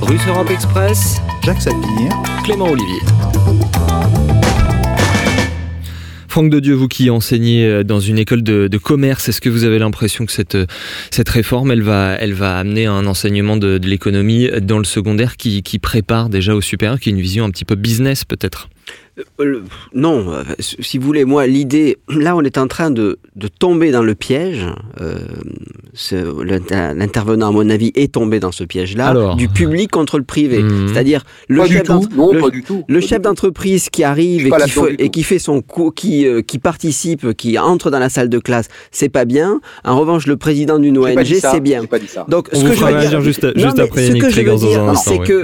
[0.09, 2.09] Russe Europe Express, Jacques Sapir.
[2.43, 3.01] Clément Olivier.
[6.29, 9.51] Franck de Dieu, vous qui enseignez euh, dans une école de, de commerce, est-ce que
[9.51, 10.67] vous avez l'impression que cette, euh,
[11.11, 15.37] cette réforme, elle va, elle va amener un enseignement de, de l'économie dans le secondaire
[15.37, 18.71] qui, qui prépare déjà au supérieur, qui est une vision un petit peu business peut-être?
[19.41, 19.63] Euh, le-
[19.95, 23.91] non, euh, si vous voulez, moi, l'idée, là, on est en train de, de tomber
[23.91, 24.65] dans le piège.
[25.01, 25.19] euh,
[26.95, 30.65] L'intervenant, à mon avis, est tombé dans ce piège-là, du public contre le privé.
[30.89, 32.85] C'est-à-dire le Pas du chef tout, d'entre- non, le- pas du tout.
[32.89, 33.23] le Pas chef du tout.
[33.23, 35.11] d'entreprise qui arrive et qui, fait, du et tout.
[35.11, 38.69] qui fait son cours, qui, euh, qui participe, qui entre dans la salle de classe,
[38.93, 39.61] c'est pas bien.
[39.85, 41.85] En revanche, le président d'une ONG, c'est bien.
[41.87, 42.25] pas dit ça.
[42.29, 44.31] Donc, On ce que je veux dire, juste, Non, juste mais après ce Yannick que
[44.31, 44.37] je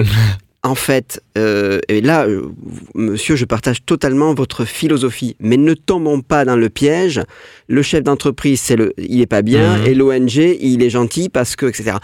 [0.65, 2.49] en fait, euh, et là, euh,
[2.95, 7.21] monsieur, je partage totalement votre philosophie, mais ne tombons pas dans le piège.
[7.67, 9.85] Le chef d'entreprise, c'est le, il est pas bien, Mhm.
[9.85, 11.97] et l'ONG, il est gentil parce que, etc.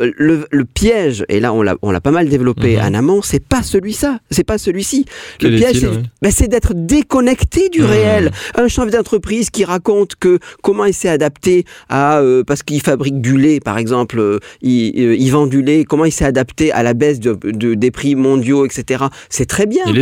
[0.00, 2.82] Le, le piège, et là on l'a, on l'a pas mal développé Mhm.
[2.82, 5.04] en amont, c'est pas celui-là, c'est pas celui-ci.
[5.42, 5.88] Le piège, c'est,
[6.22, 7.86] ben, c'est d'être déconnecté du Mhm.
[7.86, 8.30] réel.
[8.54, 13.20] Un chef d'entreprise qui raconte que comment il s'est adapté à euh, parce qu'il fabrique
[13.20, 16.72] du lait, par exemple, euh, il, euh, il vend du lait, comment il s'est adapté
[16.72, 19.04] à la baisse de, de- des prix mondiaux, etc.
[19.28, 19.84] C'est très bien.
[19.86, 19.92] Et,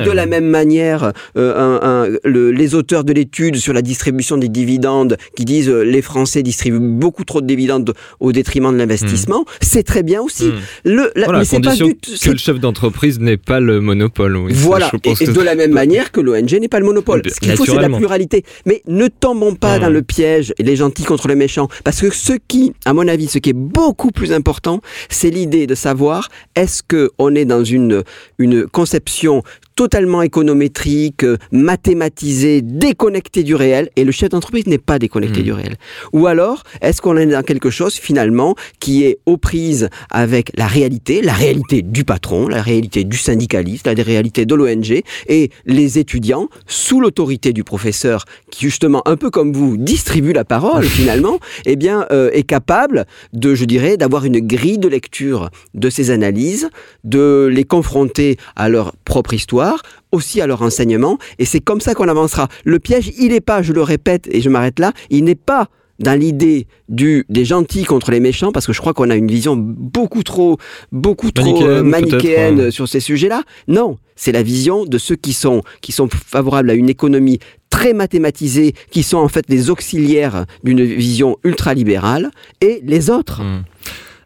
[0.00, 4.48] de la même manière, un- un- le- les auteurs de l'étude sur la distribution des
[4.48, 9.82] dividendes qui disent les Français distribuent beaucoup trop de dividendes au détriment de l'investissement, c'est
[9.82, 10.46] très bien aussi.
[10.46, 10.60] Hmm.
[10.84, 14.36] Le, la- Voilà, mais c'est pas du- que le chef d'entreprise n'ait pas le monopole.
[14.36, 17.22] Oui, voilà, et, de la même manière que l'ONG n'est pas le monopole.
[17.28, 18.44] Ce qu'il faut, c'est la pluralité.
[18.66, 19.80] Mais ne tombons pas Mmh.
[19.80, 21.68] dans le piège, les gentils contre les méchants.
[21.84, 25.66] Parce que ce qui, à mon avis, ce qui est beaucoup plus important, c'est l'idée
[25.66, 28.02] de savoir est-ce que on est dans une,
[28.38, 29.42] une conception
[29.76, 35.44] totalement économétrique, euh, mathématisée, déconnectée du réel, et le chef d'entreprise n'est pas déconnecté Mmh.
[35.44, 35.76] du réel.
[36.12, 40.66] Ou alors, est-ce qu'on est dans quelque chose, finalement, qui est aux prises avec la
[40.66, 45.98] réalité, la réalité du patron, la réalité du syndicaliste, la réalité de l'ONG, et les
[45.98, 51.38] étudiants, sous l'autorité du professeur, qui justement, un peu comme vous, distribue la parole finalement,
[51.66, 56.10] eh bien, euh, est capable de, je dirais, d'avoir une grille de lecture de ces
[56.10, 56.68] analyses,
[57.04, 59.63] de les confronter à leur propre histoire,
[60.12, 62.48] aussi à leur enseignement, et c'est comme ça qu'on avancera.
[62.64, 65.68] Le piège, il n'est pas, je le répète, et je m'arrête là, il n'est pas
[66.00, 69.28] dans l'idée du des gentils contre les méchants parce que je crois qu'on a une
[69.28, 70.58] vision beaucoup trop
[70.90, 72.70] beaucoup trop Manichéenne, euh, manichéenne peut-être, ouais.
[72.72, 73.42] sur ces sujets-là.
[73.68, 77.38] Non, c'est la vision de ceux qui sont, qui sont favorables à une économie
[77.70, 83.42] très mathématisée, qui sont en fait les auxiliaires d'une vision ultralibérale, et les autres.
[83.42, 83.64] Mmh.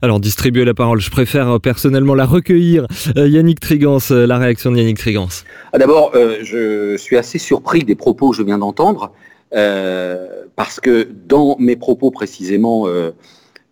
[0.03, 2.87] Alors, distribuer la parole, je préfère euh, personnellement la recueillir.
[3.17, 5.45] Euh, Yannick Trigance, euh, la réaction de Yannick Trigance.
[5.73, 9.13] Ah, D'abord, euh, je suis assez surpris des propos que je viens d'entendre,
[9.55, 13.11] euh, parce que dans mes propos précisément, euh,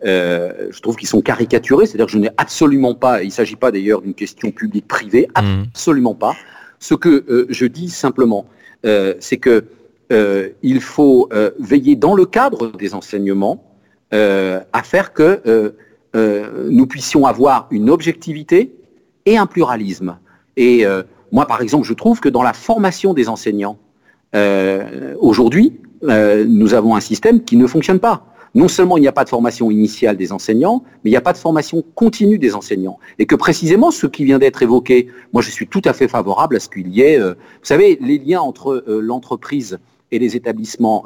[0.03, 3.71] je trouve qu'ils sont caricaturés, c'est-à-dire que je n'ai absolument pas, il ne s'agit pas
[3.71, 5.65] d'ailleurs d'une question publique-privée, Mmh.
[5.73, 6.35] absolument pas.
[6.79, 8.47] Ce que je dis simplement,
[8.85, 9.65] c'est que
[10.13, 13.65] euh, il faut euh, veiller dans le cadre des enseignements
[14.15, 15.75] euh, à faire que
[16.17, 18.75] euh, nous puissions avoir une objectivité
[19.27, 20.19] et un pluralisme.
[20.57, 23.79] Et euh, moi, par exemple, je trouve que dans la formation des enseignants,
[24.35, 28.27] euh, aujourd'hui, nous avons un système qui ne fonctionne pas.
[28.55, 31.23] Non seulement il n'y a pas de formation initiale des enseignants, mais il n'y a
[31.23, 32.99] pas de formation continue des enseignants.
[33.19, 36.57] Et que précisément ce qui vient d'être évoqué, moi je suis tout à fait favorable
[36.57, 39.79] à ce qu'il y ait, vous savez, les liens entre l'entreprise
[40.13, 41.05] et les établissements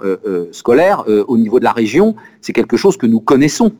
[0.52, 3.72] scolaires au niveau de la région, c'est quelque chose que nous connaissons.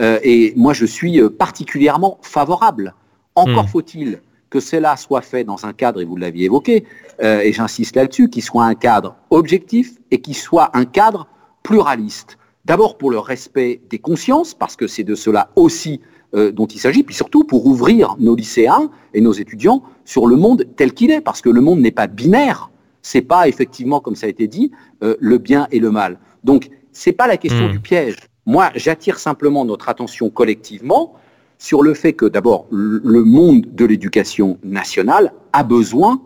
[0.00, 2.94] Euh, et moi je suis euh, particulièrement favorable.
[3.34, 3.68] Encore Hmm.
[3.68, 6.84] faut-il que cela soit fait dans un cadre, et vous l'aviez évoqué,
[7.22, 11.28] euh, et j'insiste là-dessus, qui soit un cadre objectif et qui soit un cadre
[11.62, 12.36] pluraliste.
[12.64, 16.00] D'abord pour le respect des consciences, parce que c'est de cela aussi
[16.34, 20.36] euh, dont il s'agit, puis surtout pour ouvrir nos lycéens et nos étudiants sur le
[20.36, 22.70] monde tel qu'il est, parce que le monde n'est pas binaire.
[23.02, 24.70] C'est pas effectivement, comme ça a été dit,
[25.02, 26.18] euh, le bien et le mal.
[26.44, 27.72] Donc c'est pas la question Hmm.
[27.72, 28.16] du piège.
[28.50, 31.14] Moi, j'attire simplement notre attention collectivement
[31.58, 36.20] sur le fait que d'abord le monde de l'éducation nationale a besoin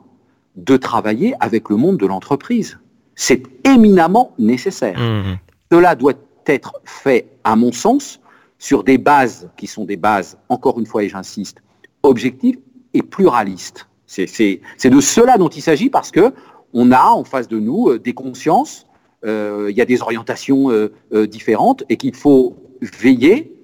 [0.57, 2.79] de travailler avec le monde de l'entreprise.
[3.15, 4.99] C'est éminemment nécessaire.
[4.99, 5.37] Mmh.
[5.71, 6.15] Cela doit
[6.47, 8.21] être fait, à mon sens,
[8.59, 11.59] sur des bases qui sont des bases, encore une fois et j'insiste,
[12.03, 12.59] objectives
[12.95, 13.87] et pluralistes.
[14.07, 16.33] C'est de cela dont il s'agit parce que
[16.73, 18.87] on a en face de nous euh, des consciences,
[19.25, 23.55] il y a des orientations euh, euh, différentes et qu'il faut veiller,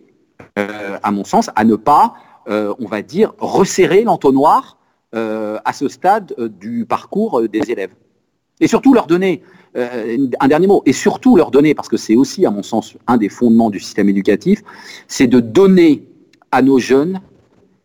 [0.58, 2.14] euh, à mon sens, à ne pas,
[2.48, 4.78] euh, on va dire, resserrer l'entonnoir
[5.14, 7.90] euh, à ce stade euh, du parcours euh, des élèves.
[8.60, 9.42] Et surtout leur donner,
[9.76, 12.96] euh, un dernier mot, et surtout leur donner, parce que c'est aussi, à mon sens,
[13.06, 14.62] un des fondements du système éducatif,
[15.08, 16.06] c'est de donner
[16.52, 17.20] à nos jeunes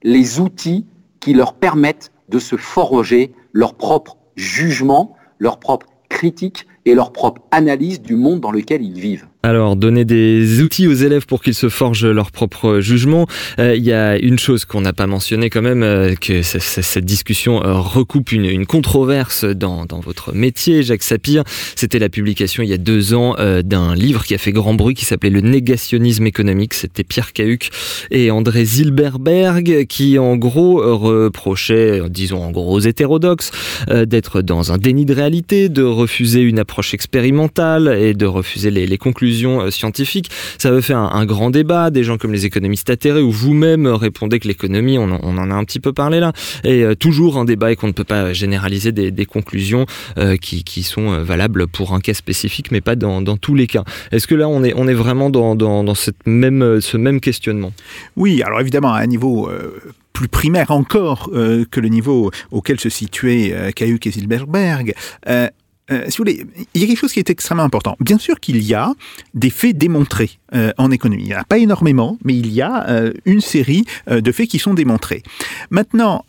[0.03, 0.85] les outils
[1.19, 7.41] qui leur permettent de se forger leur propre jugement, leur propre critique et leur propre
[7.51, 9.27] analyse du monde dans lequel ils vivent.
[9.45, 13.27] Alors, donner des outils aux élèves pour qu'ils se forgent leur propre jugement.
[13.59, 17.05] Euh, Il y a une chose qu'on n'a pas mentionnée quand même, euh, que cette
[17.05, 21.43] discussion euh, recoupe une, controverse dans, dans votre métier, Jacques Sapir.
[21.75, 24.95] C'était la publication il y a deux ans d'un livre qui a fait grand bruit,
[24.95, 26.73] qui s'appelait Le négationnisme économique.
[26.73, 27.69] C'était Pierre Cahuc
[28.09, 33.51] et André Zilberberg qui, en gros, reprochaient, disons en gros aux hétérodoxes,
[33.91, 38.97] d'être dans un déni de réalité, de refuser une approche expérimentale et de refuser les
[38.97, 40.29] conclusions euh, scientifiques.
[40.57, 44.39] Ça avait fait un, grand débat, des gens comme les économistes atterrés, ou vous-même répondez
[44.39, 47.71] que l'économie, on, en- a un petit peu parlé là, et euh, toujours un débat
[47.71, 49.85] et qu'on ne peut pas généraliser des, conclusions
[50.17, 53.83] euh, qui, sont valables pour un cas spécifique, mais pas dans, tous les cas.
[54.11, 56.11] Est-ce que là, on est, est vraiment dans, ce
[56.97, 57.73] même questionnement?
[58.15, 59.49] Oui, alors évidemment, à un niveau
[60.13, 64.93] plus primaire encore que le niveau auquel se situaient euh, Cahuc et Zilberberg.
[65.27, 65.47] Euh,
[65.91, 67.95] euh, si vous voulez, il y a quelque chose qui est extrêmement important.
[67.99, 68.93] Bien sûr qu'il y a
[69.33, 71.23] des faits démontrés euh, en économie.
[71.23, 74.49] Il n'y en a pas énormément, mais il y a euh, une série de faits
[74.49, 75.23] qui sont démontrés.
[75.69, 76.25] Maintenant,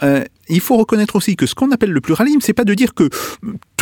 [0.49, 3.09] il faut reconnaître aussi que ce qu'on appelle le pluralisme, c'est pas de dire que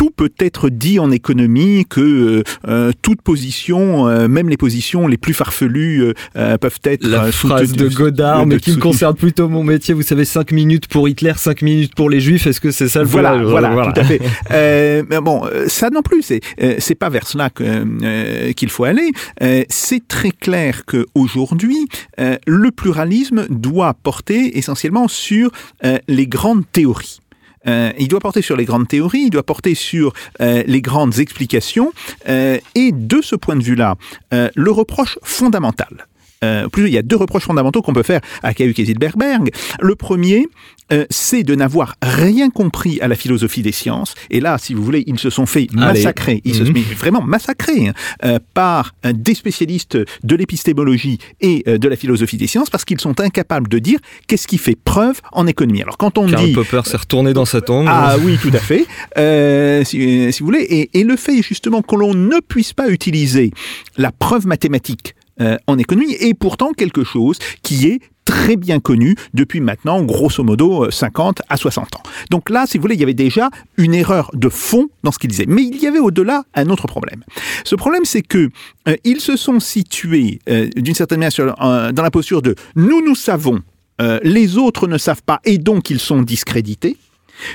[0.05, 5.07] tout peut être dit en économie, que euh, euh, toute position, euh, même les positions
[5.07, 8.79] les plus farfelues, euh, euh, peuvent être La euh, phrase de Godard, mais qui me
[8.79, 12.45] concerne plutôt mon métier, vous savez, 5 minutes pour Hitler, 5 minutes pour les Juifs,
[12.45, 14.21] est-ce que c'est ça le Voilà, voilà, voilà, tout à fait.
[14.51, 18.83] Euh, mais bon, ça non plus, c'est euh, c'est pas vers cela euh, qu'il faut
[18.83, 19.11] aller.
[19.41, 21.87] Euh, c'est très clair que aujourd'hui,
[22.19, 25.51] euh, le pluralisme doit porter essentiellement sur
[25.83, 27.19] euh, les grandes théories.
[27.67, 31.19] Euh, il doit porter sur les grandes théories, il doit porter sur euh, les grandes
[31.19, 31.93] explications,
[32.29, 33.95] euh, et de ce point de vue-là,
[34.31, 36.07] le reproche fondamental.
[36.43, 39.49] Euh, plus, il y a deux reproches fondamentaux qu'on peut faire à Cahuc et Zilberberg.
[39.79, 40.47] Le premier,
[40.91, 44.13] euh, c'est de n'avoir rien compris à la philosophie des sciences.
[44.29, 45.99] Et là, si vous voulez, ils se sont fait Allez.
[45.99, 46.41] massacrer.
[46.43, 46.67] Ils se Mhm.
[46.67, 47.93] sont fait vraiment massacrer hein,
[48.25, 53.19] euh, par des spécialistes de l'épistémologie et de la philosophie des sciences parce qu'ils sont
[53.21, 55.81] incapables de dire qu'est-ce qui fait preuve en économie.
[55.81, 57.87] Alors quand on Karl dit Popper s'est retourné dans sa tombe.
[57.89, 58.85] ah oui, tout à fait.
[59.85, 63.51] Si, si vous voulez, et, et le fait justement que l'on ne puisse pas utiliser
[63.97, 69.15] la preuve mathématique euh, en économie est pourtant quelque chose qui est très bien connu
[69.33, 72.03] depuis maintenant, grosso modo, 50 à 60 ans.
[72.31, 75.19] Donc là, si vous voulez, il y avait déjà une erreur de fond dans ce
[75.19, 75.45] qu'il disait.
[75.47, 77.23] Mais il y avait au-delà un autre problème.
[77.63, 78.49] Ce problème, c'est que
[78.87, 83.01] euh, ils se sont situés, euh, d'une certaine manière, euh, dans la posture de nous,
[83.05, 83.61] nous savons,
[84.01, 86.97] euh, les autres ne savent pas, et donc ils sont discrédités.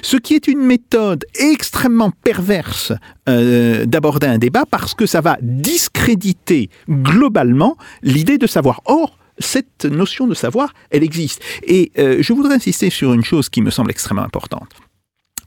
[0.02, 2.92] Ce qui est une méthode extrêmement perverse
[3.28, 8.80] euh, d'aborder un débat parce que ça va discréditer globalement l'idée de savoir.
[8.84, 11.42] Or, cette notion de savoir, elle existe.
[11.62, 14.70] Et euh, je voudrais insister sur une chose qui me semble extrêmement importante.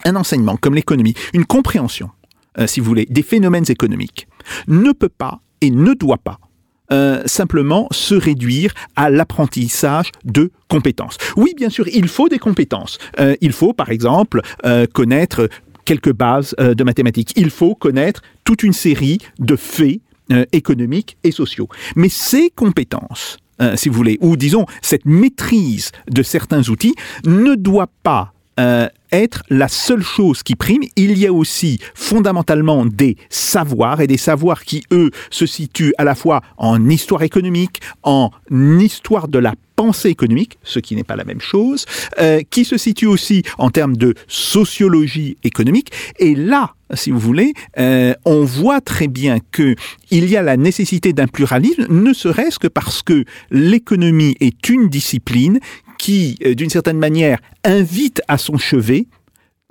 [0.06, 2.10] Un enseignement comme l'économie, une compréhension,
[2.58, 4.28] euh, si vous voulez, des phénomènes économiques,
[4.68, 6.40] ne peut pas et ne doit pas
[6.92, 11.18] euh, simplement se réduire à l'apprentissage de compétences.
[11.38, 12.98] Oui, bien sûr, il faut des compétences.
[13.20, 15.50] Euh, il faut, par exemple, euh, connaître
[15.86, 17.34] quelques bases de mathématiques.
[17.36, 20.00] Il faut connaître toute une série de faits
[20.54, 21.68] économiques et sociaux.
[21.98, 23.38] Mais ces compétences,
[23.76, 29.44] si vous voulez, ou disons cette maîtrise de certains outils, ne doit pas euh, être
[29.50, 30.84] la seule chose qui prime.
[30.96, 36.04] Il y a aussi fondamentalement des savoirs et des savoirs qui, eux, se situent à
[36.04, 41.16] la fois en histoire économique, en histoire de la pensée économique, ce qui n'est pas
[41.16, 41.86] la même chose,
[42.20, 45.92] euh, qui se situent aussi en termes de sociologie économique.
[46.20, 49.76] Et là, si vous voulez, euh, on voit très bien que
[50.12, 54.90] il y a la nécessité d'un pluralisme, ne serait-ce que parce que l'économie est une
[54.90, 55.60] discipline
[56.04, 59.08] qui, euh, d'une certaine manière, invite à son chevet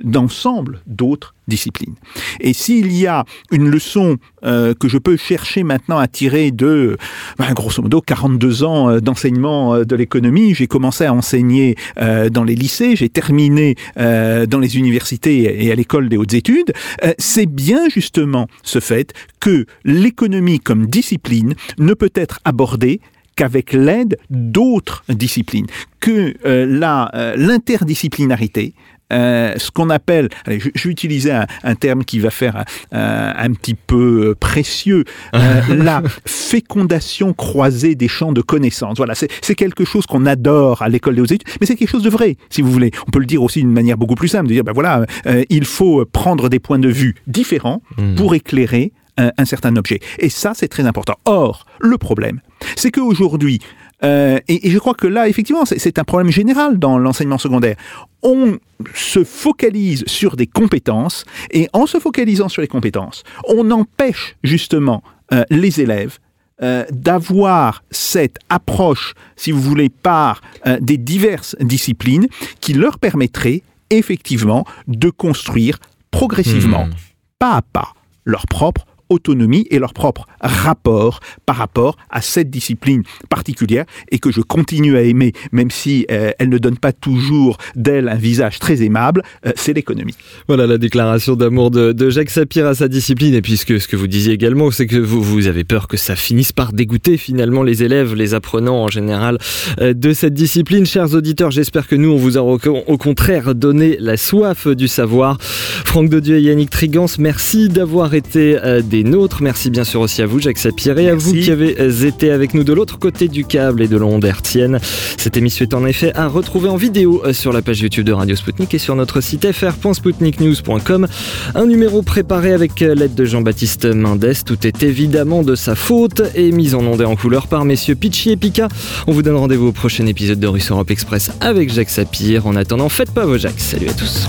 [0.02, 1.94] d'ensemble d'autres disciplines.
[2.40, 6.96] Et s'il y a une leçon euh, que je peux chercher maintenant à tirer de,
[7.36, 12.54] ben, grosso modo, 42 ans euh, d'enseignement de l'économie, j'ai commencé à enseigner dans les
[12.54, 16.72] lycées, j'ai terminé dans les universités et à l'école des hautes études,
[17.18, 23.00] c'est bien justement ce fait que l'économie comme discipline ne peut être abordée
[23.36, 25.66] qu'avec l'aide d'autres disciplines,
[26.00, 26.80] que euh,
[27.14, 28.74] euh, l'interdisciplinarité,
[29.12, 32.64] euh, ce qu'on appelle, allez, je, je vais utiliser un, un terme qui va faire
[32.94, 38.96] euh, un petit peu euh, précieux, euh, la fécondation croisée des champs de connaissances.
[38.96, 41.90] Voilà, c'est c'est quelque chose qu'on adore à l'école des hautes études, mais c'est quelque
[41.90, 42.90] chose de vrai, si vous voulez.
[43.06, 45.44] On peut le dire aussi d'une manière beaucoup plus simple, de dire, ben voilà, euh,
[45.50, 48.14] il faut prendre des points de vue différents Hmm.
[48.14, 50.00] pour éclairer un, un certain objet.
[50.18, 51.14] Et ça, c'est très important.
[51.24, 52.40] Or, le problème,
[52.76, 53.60] c'est qu'aujourd'hui,
[54.04, 57.38] euh, et, et je crois que là, effectivement, c'est- c'est un problème général dans l'enseignement
[57.38, 57.76] secondaire.
[58.22, 58.58] On
[58.94, 65.02] se focalise sur des compétences, et en se focalisant sur les compétences, on empêche justement
[65.32, 66.18] euh, les élèves
[66.62, 72.26] euh, d'avoir cette approche, si vous voulez, par euh, des diverses disciplines
[72.60, 75.78] qui leur permettrait effectivement de construire
[76.10, 76.92] progressivement, Hmm.
[77.38, 77.94] pas à pas,
[78.24, 84.32] leur propre autonomie et leur propre rapport par rapport à cette discipline particulière et que
[84.32, 88.58] je continue à aimer, même si euh, elle ne donne pas toujours d'elle un visage
[88.58, 90.14] très aimable, euh, c'est l'économie.
[90.48, 93.34] Voilà la déclaration d'amour de, Jacques Sapir à sa discipline.
[93.34, 96.16] Et puis ce que, vous disiez également, c'est que vous, vous avez peur que ça
[96.16, 99.38] finisse par dégoûter finalement les élèves, les apprenants en général
[99.80, 100.86] euh, de cette discipline.
[100.86, 102.58] Chers auditeurs, j'espère que nous, on vous a au,
[102.98, 105.38] contraire donné la soif du savoir.
[105.40, 109.42] Franck Dodieu et Yannick Trigance, merci d'avoir été euh, des nôtres.
[109.42, 112.30] Merci bien sûr aussi à vous, Jacques Sapir, et à vous qui avez euh, été
[112.30, 114.78] avec nous de l'autre côté du câble et de l'onde hertzienne.
[115.16, 118.12] Cette émission est en effet à retrouver en vidéo euh, sur la page YouTube de
[118.12, 121.06] Radio Sputnik et sur notre site fr.sputniknews.com.
[121.54, 124.32] Un numéro préparé avec euh, l'aide de Jean-Baptiste Mendes.
[124.44, 127.94] Tout est évidemment de sa faute et mis en onde et en couleur par messieurs
[127.94, 128.68] Pitchy et Pika.
[129.06, 132.46] On vous donne rendez-vous au prochain épisode de Russe Europe Express avec Jacques Sapir.
[132.46, 133.60] En attendant, faites pas vos Jacques.
[133.60, 134.28] Salut à tous.